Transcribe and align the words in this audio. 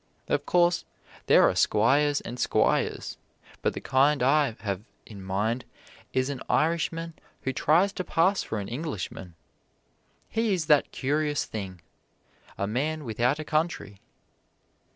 Of 0.27 0.47
course, 0.47 0.83
there 1.27 1.47
are 1.47 1.53
squires 1.53 2.21
and 2.21 2.39
squires, 2.39 3.17
but 3.61 3.75
the 3.75 3.79
kind 3.81 4.23
I 4.23 4.55
have 4.61 4.81
in 5.05 5.21
mind 5.23 5.63
is 6.11 6.31
an 6.31 6.41
Irishman 6.49 7.13
who 7.43 7.53
tries 7.53 7.93
to 7.93 8.03
pass 8.03 8.41
for 8.41 8.57
an 8.59 8.67
Englishman. 8.67 9.35
He 10.27 10.55
is 10.55 10.65
that 10.65 10.91
curious 10.91 11.45
thing 11.45 11.81
a 12.57 12.65
man 12.65 13.05
without 13.05 13.37
a 13.37 13.45
country. 13.45 13.99